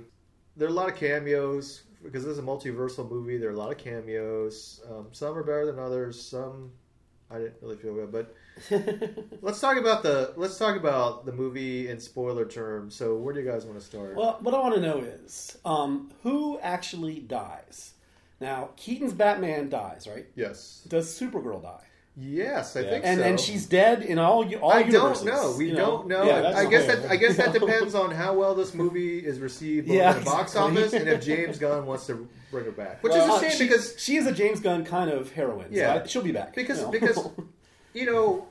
[0.57, 3.37] There are a lot of cameos because this is a multiversal movie.
[3.37, 4.81] There are a lot of cameos.
[4.89, 6.21] Um, some are better than others.
[6.21, 6.71] Some
[7.31, 8.35] I didn't really feel good, but
[9.41, 12.95] let's talk about the let's talk about the movie in spoiler terms.
[12.95, 14.15] So where do you guys want to start?
[14.15, 17.93] Well, what I want to know is um, who actually dies.
[18.39, 20.25] Now, Keaton's Batman dies, right?
[20.35, 21.85] yes, Does Supergirl die?
[22.17, 22.89] Yes, I Yeah.
[22.91, 23.25] think And so.
[23.25, 25.23] and she's dead in all all I universes.
[25.23, 25.55] don't know.
[25.57, 26.23] We you don't know.
[26.25, 29.39] Yeah, that's I guess that I guess that depends on how well this movie is
[29.39, 30.81] received both Yeah, in the box exactly.
[30.83, 33.01] office and if James Gunn wants to bring her back.
[33.03, 35.31] Which Well, is a uh, shame she, because she is a James Gunn kind of
[35.31, 35.67] heroine.
[35.71, 35.95] Yeah.
[35.97, 36.91] so I- she'll be back because you know.
[36.91, 37.29] because
[37.93, 38.47] you know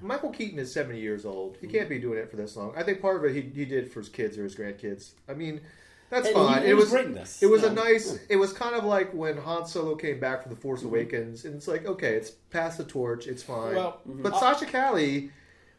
[0.00, 1.56] Michael Keaton is seventy years old.
[1.60, 2.72] He can't be doing it for this long.
[2.76, 5.12] I think part of it he, he did for his kids or his grandkids.
[5.28, 5.60] I mean,
[6.10, 6.58] that's And fine.
[6.60, 7.82] he- he it was was this, It was you a know.
[7.84, 8.18] nice.
[8.28, 11.54] It was kind of like when Han Solo came back from the Force Awakens, and
[11.54, 13.74] it's like okay, it's pass the torch, it's fine.
[13.74, 14.22] Well, mhm.
[14.22, 15.30] but Sasha Calle.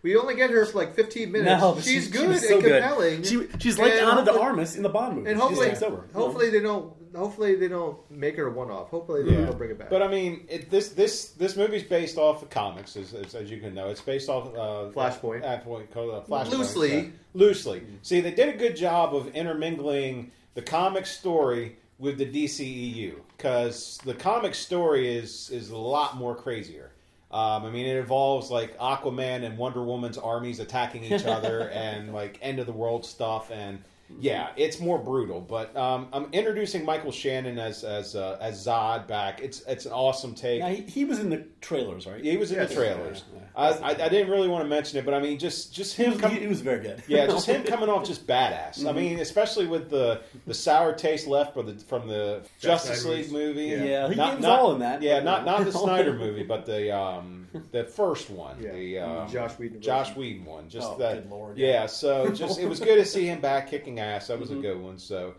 [0.01, 1.61] We only get her for like 15 minutes.
[1.61, 2.81] no, but she's she- good she was and so good.
[2.81, 3.23] compelling.
[3.23, 5.29] She, she's like And Ana de Armas in the Bond movie.
[5.29, 6.05] and She hopefully, just takes over.
[6.13, 6.93] hopefully they don't.
[7.15, 8.89] Hopefully they don't make her a one-off.
[8.89, 9.47] Hopefully they Yeah.
[9.47, 9.89] will bring it back.
[9.89, 13.49] But I mean, it, this this this movie's based off of comics, as, as, as
[13.49, 13.89] you can know.
[13.89, 15.43] It's based off uh, Flashpoint.
[15.43, 16.97] Uh, Flashpoint, Loosely.
[16.97, 17.05] yeah.
[17.33, 17.83] loosely.
[18.01, 23.97] See, they did a good job of intermingling the comic story with the DCEU because
[24.05, 26.91] the comic story is is a lot more crazier.
[27.31, 32.13] Um, I mean, it involves like Aquaman and Wonder Woman's armies attacking each other and
[32.13, 33.79] like end of the world stuff and.
[34.19, 39.07] Yeah, it's more brutal, but um, I'm introducing Michael Shannon as as uh, as Zod
[39.07, 39.39] back.
[39.39, 40.61] It's it's an awesome take.
[40.61, 42.23] Now, he, he was in the trailers, right?
[42.23, 42.69] He was in Yes.
[42.69, 43.23] the trailers.
[43.33, 43.45] Yeah, yeah.
[43.55, 46.03] I, I, I didn't really want to mention it, but I mean, just just He
[46.05, 46.39] him was, coming.
[46.41, 47.03] he was very good.
[47.07, 48.79] Yeah, just him coming off just badass.
[48.79, 48.87] Mm-hmm.
[48.87, 53.17] I mean, especially with the the sour taste left from the from the Justice Snyder
[53.17, 53.65] League movie.
[53.65, 53.83] Yeah.
[53.83, 56.95] Yeah, he gave us all in that, Yeah, not not the Snyder movie, but the
[56.95, 58.71] um the first one, Yeah.
[58.73, 60.15] the um, Joss Whedon Joss.
[60.15, 60.67] Whedon one.
[60.69, 61.23] Just Oh, that.
[61.23, 61.67] good lord, yeah.
[61.81, 61.85] yeah.
[61.85, 64.27] so just it was good to see him back kicking ass.
[64.27, 64.59] That was Mm-hmm.
[64.59, 64.97] a good one.
[64.97, 65.35] So.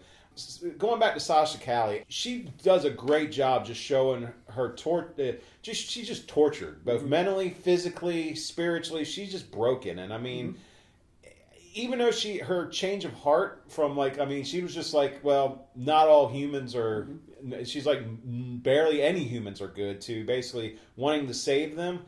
[0.79, 5.33] Going back to Sasha Calle, she does a great job just showing her tor- uh,
[5.61, 7.11] just she's just tortured, both Mm-hmm.
[7.11, 9.05] mentally, physically, spiritually.
[9.05, 11.31] She's just broken, and I mean, Mm-hmm.
[11.75, 15.23] even though she her change of heart from like I mean she was just like
[15.23, 17.09] well not all humans are
[17.45, 17.65] Mm-hmm.
[17.65, 18.03] she's like
[18.63, 22.01] barely any humans are good to basically wanting to save them.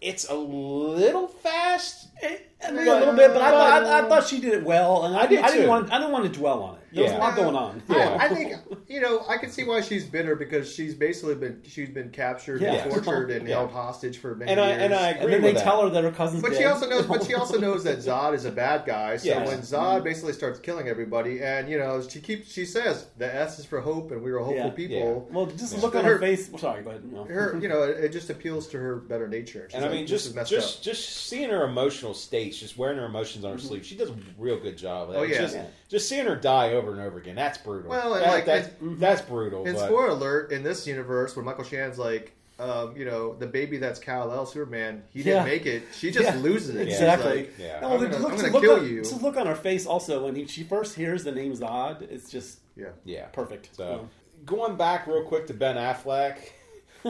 [0.00, 2.08] It's a little fast.
[2.22, 4.64] Eh, I mean, a little bit, but I, thought, I, I thought she did it
[4.64, 5.68] well, and I, I did I didn't too.
[5.68, 6.80] want I didn't want to dwell on it.
[6.92, 7.20] There was a Yeah.
[7.20, 7.82] lot going on.
[7.88, 8.16] Yeah.
[8.20, 8.54] I, I think
[8.88, 12.60] you know I can see why she's bitter because she's basically been she's been captured
[12.60, 12.74] Yeah.
[12.74, 13.56] and tortured and Yeah.
[13.56, 14.82] held hostage for many And I years.
[14.82, 16.58] and I agree and then they with tell her that her cousin's but dead.
[16.58, 17.06] she also knows.
[17.06, 19.16] But she also knows that Zod is a bad guy.
[19.16, 19.48] So Yes.
[19.48, 20.04] when Zod mm-hmm.
[20.04, 23.80] basically starts killing everybody, and you know she keeps she says the S is for
[23.80, 24.70] hope, and we are hopeful Yeah.
[24.70, 25.28] people.
[25.32, 25.80] well, just Yeah.
[25.82, 26.50] look on Her- her face.
[26.58, 27.12] Sorry, go ahead.
[27.12, 27.24] No.
[27.24, 29.66] Her, you know, it, it just appeals to her better nature.
[29.68, 30.82] She's And I mean, just just up.
[30.82, 33.66] just seeing her emotional states, just wearing her emotions on her mm-hmm.
[33.66, 35.10] sleeve, she does a real good job.
[35.12, 35.38] Oh, yeah.
[35.38, 35.64] just, Yeah.
[35.88, 37.90] Just seeing her die over and over again, that's brutal.
[37.90, 39.66] Well, and That- like- that's, and- that's brutal.
[39.66, 43.46] And but- spoiler alert: in this universe, where Michael Shannon's like, um, you know, the
[43.46, 45.52] baby that's Kal El Superman, he didn't Yeah.
[45.52, 45.82] make it.
[45.94, 46.40] She just Yeah.
[46.40, 46.88] loses it.
[46.88, 47.36] Exactly.
[47.36, 47.80] like, Yeah.
[47.80, 49.02] No, I'm the gonna- look, I'm gonna look kill on, you.
[49.02, 52.02] just look on her face also when he, she first hears the name Zod.
[52.10, 52.86] It's just yeah.
[53.04, 53.76] yeah, perfect.
[53.76, 54.08] So
[54.46, 56.36] going back real quick to Ben Affleck, there-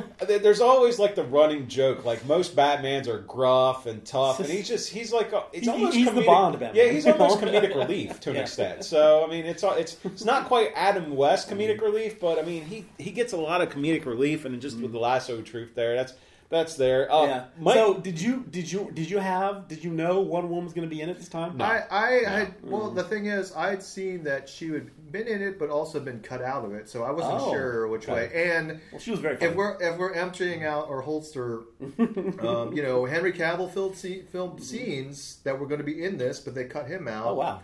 [0.27, 4.69] there's always like the running joke, like most Batmans are gruff and tough, and he's
[4.69, 6.87] just he's like it's He- almost he's the comedic, Bond Batman.
[6.87, 8.43] Yeah, he's almost comedic relief to an Yeah.
[8.43, 8.85] extent.
[8.85, 11.85] So I mean, it's it's it's not quite Adam West comedic mm-hmm.
[11.85, 14.85] relief, but I mean he he gets a lot of comedic relief, and just mm-hmm.
[14.85, 16.15] with the lasso of truth there, that's
[16.49, 17.11] that's there.
[17.13, 17.45] Uh, yeah.
[17.59, 20.73] Mike- so did you did you did you have did you know Wonder Woman was
[20.73, 21.61] going to be in it this time?
[21.61, 25.59] I, I had well, the thing is, I'd seen that she had been in it,
[25.59, 28.13] but also been cut out of it, so I wasn't Oh, sure which okay.
[28.29, 28.51] way.
[28.57, 29.37] And Well, she was very.
[29.37, 29.51] Funny.
[29.51, 31.63] if we're if we're emptying out our holster,
[31.99, 36.19] um, you know, Henry Cavill filmed, se- filmed scenes that were going to be in
[36.19, 37.27] this, but they cut him out.
[37.29, 37.61] oh wow.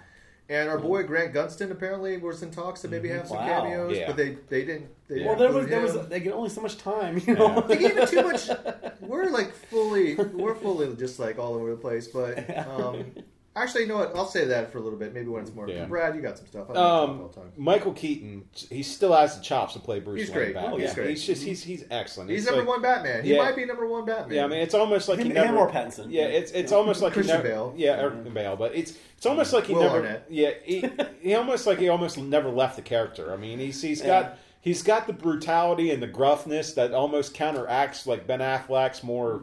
[0.48, 3.48] And our boy Grant Gustin apparently was in talks to maybe have some Mm-hmm.
[3.48, 3.62] Wow.
[3.62, 4.07] cameos, Yeah.
[4.09, 4.88] but they they didn't.
[5.09, 7.35] They Well, didn't there was include there was they get only so much time, you
[7.35, 7.61] know.
[7.62, 8.48] they gave it too much.
[9.00, 12.09] We're like fully, we're fully just like all over the place.
[12.09, 12.35] But
[12.68, 13.12] um,
[13.57, 14.15] actually, you know what?
[14.17, 15.12] I'll say that for a little bit.
[15.15, 15.69] Maybe when it's more.
[15.69, 15.85] Yeah.
[15.87, 16.69] Brad, you got some stuff.
[16.71, 17.53] I'm Um, time.
[17.57, 20.37] Michael Keaton, he still has the chops to play Bruce He's Wayne.
[20.38, 20.55] great.
[20.55, 20.73] Batman.
[20.73, 20.85] Oh, yeah.
[20.87, 21.09] He's great.
[21.11, 22.31] He's just he's he's excellent.
[22.31, 23.25] He's It's number like- one Batman.
[23.25, 23.43] He Yeah.
[23.45, 24.37] might be number one Batman.
[24.37, 25.49] Yeah, I mean, it's almost like Him, he never.
[25.49, 26.07] him or Pattinson.
[26.11, 27.55] Yeah, it's it's almost like Christian he never.
[27.55, 27.75] Bale.
[27.77, 29.97] Yeah, or Bale, but it's it's almost like he Will never.
[29.97, 30.25] Arnett.
[30.29, 30.88] Yeah, he,
[31.21, 33.33] he almost like he almost never left the character.
[33.33, 34.07] I mean, he's he's Yeah.
[34.23, 39.43] got he's got the brutality and the gruffness that almost counteracts like Ben Affleck's more.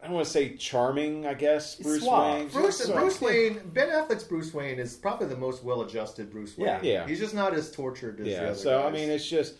[0.00, 1.74] I don't want to say charming, I guess.
[1.74, 2.38] Bruce suave.
[2.38, 2.48] Wayne.
[2.48, 6.68] Bruce, Just, Bruce Wayne, Ben Affleck's Bruce Wayne is probably the most well-adjusted Bruce Wayne.
[6.68, 6.80] Yeah.
[6.82, 7.06] Yeah.
[7.06, 9.54] He's just not as tortured as the Yeah, other so I mean, it's just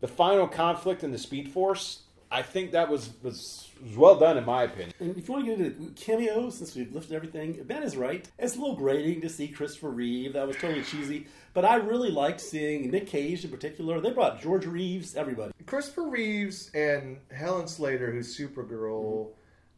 [0.00, 2.02] the final conflict in the Speed Force.
[2.32, 4.92] I think that was was, was well done in my opinion.
[5.00, 8.28] And if you want to get into cameos, since we've lifted everything, Ben is right.
[8.38, 10.34] It's a little grating to see Christopher Reeve.
[10.34, 11.26] That was totally cheesy.
[11.52, 14.00] But I really liked seeing Nick Cage in particular.
[14.00, 15.52] They brought George Reeves, everybody.
[15.66, 19.30] Christopher Reeves and Helen Slater, who's Supergirl.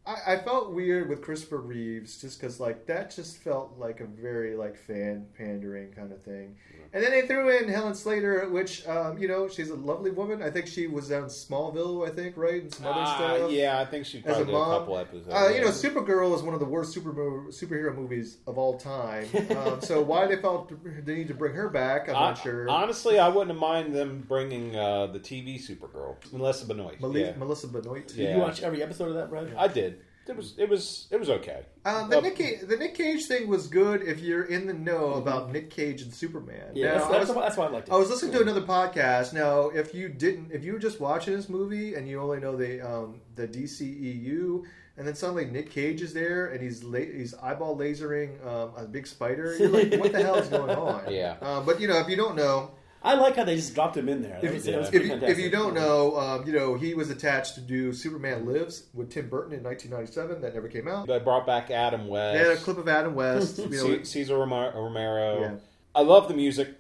[0.05, 4.05] I, I felt weird with Christopher Reeves just because like that just felt like a
[4.07, 6.57] very like fan pandering kind of thing.
[6.95, 10.43] And then they threw in Helen Slater, which um, you know she's a lovely woman.
[10.43, 13.51] I think she was on Smallville, I think, right, and some other Ah, stuff.
[13.53, 15.29] yeah, I think she As probably a did mom, a couple episodes.
[15.31, 17.13] Uh, you know, Supergirl is one of the worst super
[17.51, 19.27] superhero movies of all time.
[19.53, 20.71] Um, so why they felt
[21.05, 22.69] the need to bring her back, I'm Hon- not sure.
[22.69, 27.01] Honestly, I wouldn't have mind them bringing uh, the TV Supergirl, Melissa Benoist.
[27.01, 27.33] Mel- yeah.
[27.37, 28.09] Melissa Benoist.
[28.09, 28.35] Did Yeah.
[28.37, 29.53] you watch every episode of that, Brad?
[29.57, 30.02] I did.
[30.29, 31.63] It was it was it was okay.
[31.85, 34.73] Um, the, Uh, Nick Cage, the Nick Cage thing was good if you're in the
[34.73, 36.71] know about Nick Cage and Superman.
[36.75, 37.93] yeah, Now, that's, that's, was, why, that's why I liked it.
[37.93, 39.33] I was listening to another podcast.
[39.33, 42.57] Now, if you didn't, if you were just watching this movie and you only know
[42.57, 44.63] the um, the DCEU,
[44.97, 48.85] and then suddenly Nick Cage is there and he's la- he's eyeball lasering um, a
[48.85, 51.13] big spider, you're like, what the hell is going on?
[51.13, 51.37] Yeah.
[51.41, 52.71] Um, but you know, if you don't know,
[53.05, 54.39] I like how they just dropped him in there.
[54.41, 56.75] That if, was, if, that was if, you, if you don't know, um, you know,
[56.77, 60.41] he was attached to do Superman Lives with Tim Burton in 1997.
[60.41, 61.07] That never came out.
[61.09, 63.59] They brought back Adam West, They had a clip of Adam West.
[63.59, 64.73] You know, C- Cesar Romero.
[64.85, 65.41] Romero.
[65.41, 65.55] Yeah.
[65.95, 66.79] I love the music.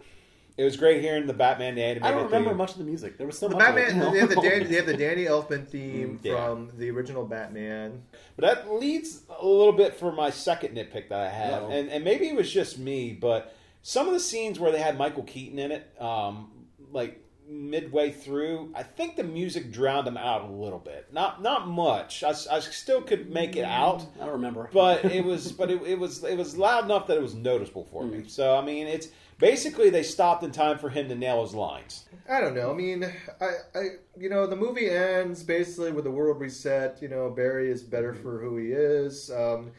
[0.58, 2.58] It was great hearing the Batman the animated I don't remember theme.
[2.58, 3.16] much of the music.
[3.16, 3.74] There was so The much.
[3.74, 6.34] Batman, they have the Danny, they have the Danny Elfman theme Yeah.
[6.46, 8.02] from the original Batman.
[8.36, 11.70] But that leads a little bit for my second nitpick that I have, Uh-oh.
[11.70, 14.96] and and maybe it was just me, but some of the scenes where they had
[14.96, 16.50] Michael Keaton in it, um,
[16.92, 21.12] like midway through, I think the music drowned him out a little bit.
[21.12, 22.22] Not not much.
[22.22, 24.70] I, I still could make it out, I don't remember.
[24.72, 27.84] but it was but it, it was it was loud enough that it was noticeable
[27.84, 28.24] for me.
[28.28, 32.04] So I mean, it's basically they stopped in time for him to nail his lines.
[32.28, 32.70] I don't know.
[32.70, 33.04] I mean,
[33.40, 33.82] I, I,
[34.16, 37.02] you know, the movie ends basically with the world reset.
[37.02, 39.30] You know, Barry is better for who he is.
[39.30, 39.72] Um,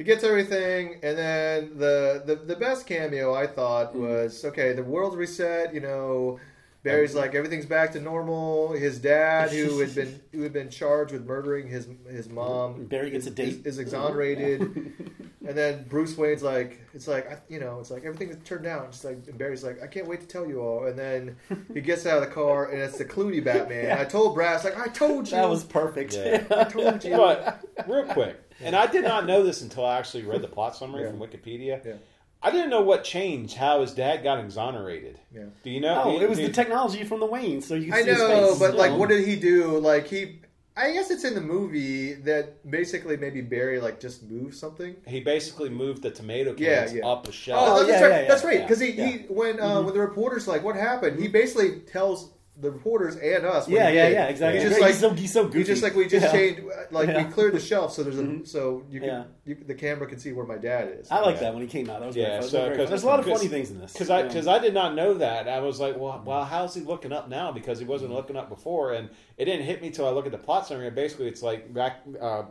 [0.00, 4.00] he gets everything, and then the, the the best cameo I thought mm-hmm.
[4.00, 4.72] was okay.
[4.72, 5.74] The world's reset.
[5.74, 6.40] You know,
[6.82, 8.72] Barry's like everything's back to normal.
[8.72, 13.10] His dad, who had been who had been charged with murdering his his mom, Barry
[13.10, 13.48] gets is, a date.
[13.48, 14.92] is, is exonerated.
[15.42, 18.62] And then Bruce Wayne's like, it's like, I- you know, it's like everything is turned
[18.62, 18.84] down.
[18.84, 20.86] It's like, and Barry's like, I can't wait to tell you all.
[20.86, 21.36] And then
[21.72, 23.86] he gets out of the car, and it's the Clooney Batman.
[23.86, 24.00] Yeah.
[24.00, 25.32] I told Brass, like, I told you.
[25.36, 26.12] that was perfect.
[26.14, 26.44] Yeah.
[26.54, 27.16] I told you.
[27.16, 30.76] But real quick, and I did not know this until I actually read the plot
[30.76, 31.10] summary Yeah.
[31.10, 31.98] from Wikipedia.
[32.42, 32.48] Yeah.
[32.48, 35.18] I didn't know what changed, how his dad got exonerated.
[35.34, 35.44] Yeah.
[35.62, 36.02] Do you know?
[36.04, 38.10] Oh, you- it was do the technology from the Wayne, so you can I see
[38.10, 39.78] his know, face, but you like, what did he do?
[39.78, 40.40] Like, he,
[40.76, 44.96] I guess it's in the movie that basically maybe Barry like just moved something.
[45.06, 47.06] He basically moved the tomato cans yeah.
[47.06, 47.86] up a Oh, shelf.
[47.86, 48.10] yeah, that's right.
[48.10, 48.54] yeah, yeah, that's right.
[48.60, 49.06] yeah, Because he, yeah.
[49.06, 49.84] he when uh, Mhm.
[49.86, 51.20] when the reporters like, what happened?
[51.20, 53.68] He basically tells the reporters and us.
[53.68, 54.12] Yeah, yeah, did.
[54.14, 54.60] yeah, exactly.
[54.60, 55.58] He's just He's like so, he's so goofy.
[55.58, 56.32] He's just like we just Yeah.
[56.32, 57.24] changed, like Yeah.
[57.26, 58.46] we cleared the shelf, so there's a Mhm.
[58.46, 59.24] so you can Yeah.
[59.44, 61.10] you, the camera can see where my dad is.
[61.10, 61.40] I like Yeah.
[61.42, 62.00] that when he came out.
[62.00, 62.40] That was Yeah, very fun.
[62.40, 62.78] That was so- very fun.
[62.84, 63.92] 'cause- There's a lot of funny things in this.
[63.92, 64.26] Because I Yeah.
[64.28, 65.48] because I did not know that.
[65.48, 67.50] I was like, well, well, how's he looking up now?
[67.52, 70.32] Because he wasn't looking up before, and it didn't hit me till I look at
[70.32, 70.86] the plot summary.
[70.86, 72.42] And basically, it's like back uh,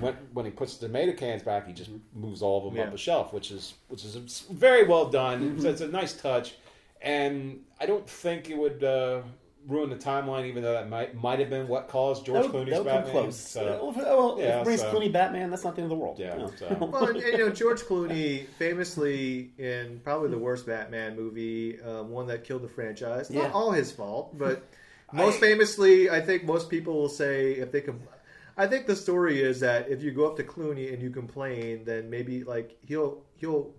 [0.00, 2.88] when when he puts the tomato cans back, he just moves all of them Yeah.
[2.88, 4.16] up a shelf, which is which is
[4.50, 5.40] very well done.
[5.40, 5.60] Mm-hmm.
[5.62, 6.54] So it's a nice touch,
[7.02, 8.82] and I don't think it would.
[8.82, 9.20] Uh,
[9.68, 12.66] Ruin the timeline, even though that might might have been what caused George that would,
[12.68, 13.22] Clooney's that would come Batman.
[13.24, 13.36] close.
[13.36, 15.98] So, well, well, yeah, if it brings so- Clooney Batman, that's not the end of
[15.98, 16.18] the world.
[16.18, 16.52] Yeah, you know.
[16.58, 21.80] so- Well, and, and, you know George Clooney, famously in probably the worst Batman movie,
[21.82, 23.28] um, one that killed the franchise.
[23.30, 23.50] Not Yeah.
[23.52, 24.62] all his fault, but
[25.12, 28.00] most I- famously, I think most people will say if they can.
[28.56, 31.84] I think the story is that if you go up to Clooney and you complain,
[31.84, 33.74] then maybe like he'll he'll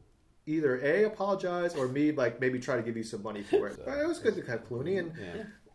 [0.46, 3.80] either a apologize or me like maybe try to give you some money for it.
[3.86, 5.12] But it was good to have Clooney and.
[5.20, 5.44] yeah.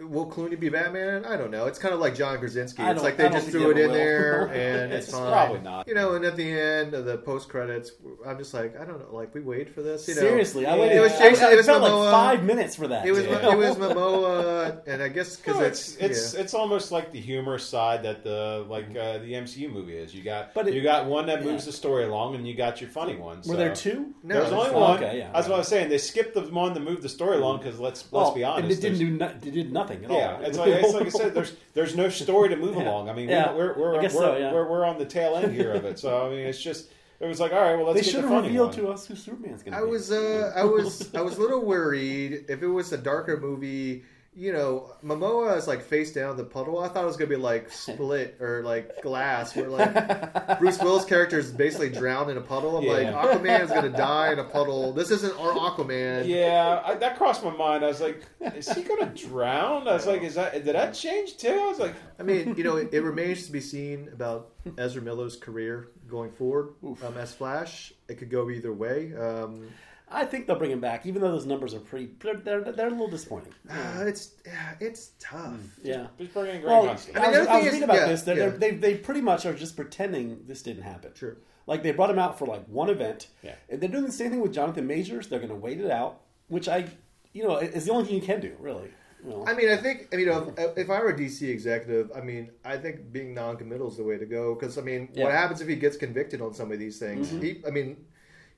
[0.00, 1.24] Will Clooney be Batman?
[1.24, 1.66] I don't know.
[1.66, 2.82] It's kind of like John Krasinski.
[2.84, 4.42] It's like they just threw it in ever there
[4.84, 5.32] and it's, It's fine.
[5.32, 5.88] probably not.
[5.88, 7.92] You know, and at the end of the post credits,
[8.24, 10.06] I'm just like, I don't know, like we waited for this.
[10.06, 10.98] You know, Seriously, I waited.
[10.98, 12.04] It was Jason- I, it was felt Momoa.
[12.04, 13.06] like five minutes for that.
[13.06, 13.52] It was Yeah.
[13.52, 16.40] it was Momoa, and I guess because No, it's it's it's, yeah.
[16.42, 20.14] it's almost like the humorous side that the like uh, the MCU movie is.
[20.14, 21.70] You got But it- you got one that moves yeah.
[21.70, 23.48] the story along, and you got your funny ones.
[23.48, 24.14] Were there two?
[24.22, 24.96] No, There was there's only one.
[25.02, 25.50] Okay, yeah, That's right.
[25.50, 25.88] what I was saying.
[25.88, 28.78] They skipped the one that moved the story along because let's let's Well, be honest.
[28.78, 29.10] it didn't do.
[29.10, 30.42] No, it did nothing at yeah, all.
[30.42, 31.34] it's like, it's like I said.
[31.34, 32.82] There's there's no story to move Yeah.
[32.84, 33.08] along.
[33.08, 33.52] I mean, Yeah.
[33.52, 34.52] we're we're I we're, guess we're, so, yeah.
[34.52, 35.98] we're we're on the tail end here of it.
[35.98, 38.24] So I mean, it's just it was like all right, well let's they get should
[38.24, 38.78] the have revealed one.
[38.78, 39.86] to us who Superman's going to be.
[39.86, 43.36] I was uh, I was I was a little worried if it was a darker
[43.38, 44.04] movie.
[44.38, 46.78] You know, Momoa is like face down the puddle.
[46.78, 51.04] I thought it was gonna be like split or like glass, where like Bruce Willis'
[51.04, 52.76] character is basically drowned in a puddle.
[52.76, 53.20] I'm like, Yeah.
[53.20, 54.92] Aquaman is gonna die in a puddle.
[54.92, 56.28] This isn't our Aquaman.
[56.28, 57.84] Yeah, I, that crossed my mind.
[57.84, 58.22] I was like,
[58.54, 61.66] "Is he going to drown?" I was like, "Is that did that change too?" I
[61.66, 65.34] was like, I mean, you know, it, it remains to be seen about Ezra Miller's
[65.36, 67.92] career going forward um, as Flash.
[68.08, 69.12] It could go either way.
[69.16, 69.68] Um,
[70.10, 72.10] I think they'll bring him back, even though those numbers are pretty.
[72.20, 73.52] They're they're, they're a little disappointing.
[73.70, 74.32] uh, it's
[74.80, 75.60] it's tough.
[75.82, 76.06] Yeah.
[76.18, 77.76] "Just bring in Greg Well, Gustin." I, I mean, was, I other was thing reading
[77.78, 78.22] is- about yeah, this.
[78.22, 78.48] They're, yeah.
[78.48, 81.10] they're, they they pretty much are just pretending this didn't happen.
[81.14, 81.36] Sure.
[81.66, 83.28] Like they brought him out for like one event.
[83.42, 83.54] Yeah.
[83.68, 85.28] And they're doing the same thing with Jonathan Majors.
[85.28, 86.86] They're going to wait it out, which I,
[87.34, 88.88] you know, is the only thing you can do, really.
[89.22, 89.44] You know.
[89.46, 92.50] I mean, I think, I mean, if, if I were a DC executive, I mean,
[92.64, 94.54] I think being non-committal is the way to go.
[94.54, 95.24] Because I mean, what Yeah.
[95.26, 95.36] Mm-hmm.
[95.36, 97.28] happens if he gets convicted on some of these things?
[97.30, 97.98] He, I mean,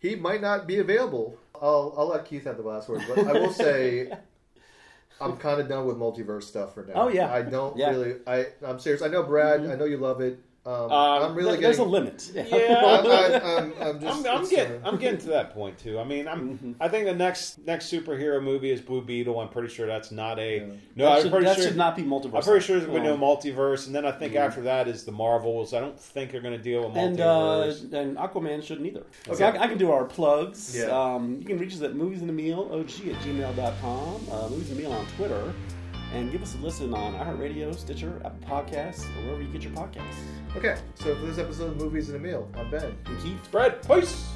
[0.01, 1.37] he might not be available.
[1.55, 4.11] I'll, I'll let Keith have the last word, but I will say,
[5.21, 6.95] I'm kind of done with multiverse stuff for now.
[6.95, 7.33] Oh, yeah.
[7.33, 7.91] I don't Yeah.
[7.91, 8.15] really.
[8.27, 9.03] I, I'm serious.
[9.03, 9.61] I know Brad.
[9.61, 9.73] Mm-hmm.
[9.73, 10.39] I know you love it.
[10.67, 11.89] Um, Um, I'm really There- there's getting.
[11.89, 12.31] a limit.
[12.35, 13.01] Yeah.
[13.03, 14.27] I'm, I'm, I'm, I'm just.
[14.27, 15.99] I'm, I'm getting uh, I'm getting to that point too.
[15.99, 19.41] I mean, I'm I think the next next superhero movie is Blue Beetle.
[19.41, 20.65] I'm pretty sure that's not a Yeah.
[20.97, 21.05] no.
[21.07, 22.35] that I'm should, pretty that sure should not be multiverse.
[22.37, 23.15] I'm pretty sure there's going to No.
[23.17, 25.73] be no multiverse, and then I think after that is the Marvels.
[25.73, 27.93] I don't think they're going to deal with and uh, multiverse.
[27.95, 29.05] and Aquaman shouldn't either.
[29.27, 29.45] So Okay.
[29.59, 30.77] I, I can do our plugs.
[30.77, 30.85] Yeah.
[30.89, 34.71] Um, you can reach us at movies in the meal og at gmail.com, uh, movies
[34.71, 35.55] in the meal on Twitter,
[36.13, 39.73] and give us a listen on iHeartRadio, Stitcher, Apple Podcasts, or wherever you get your
[39.73, 40.17] podcasts.
[40.57, 42.97] Okay, so for this episode of Movies in a Meal, I'm Ben.
[43.07, 44.27] And Keith, Spread, peace.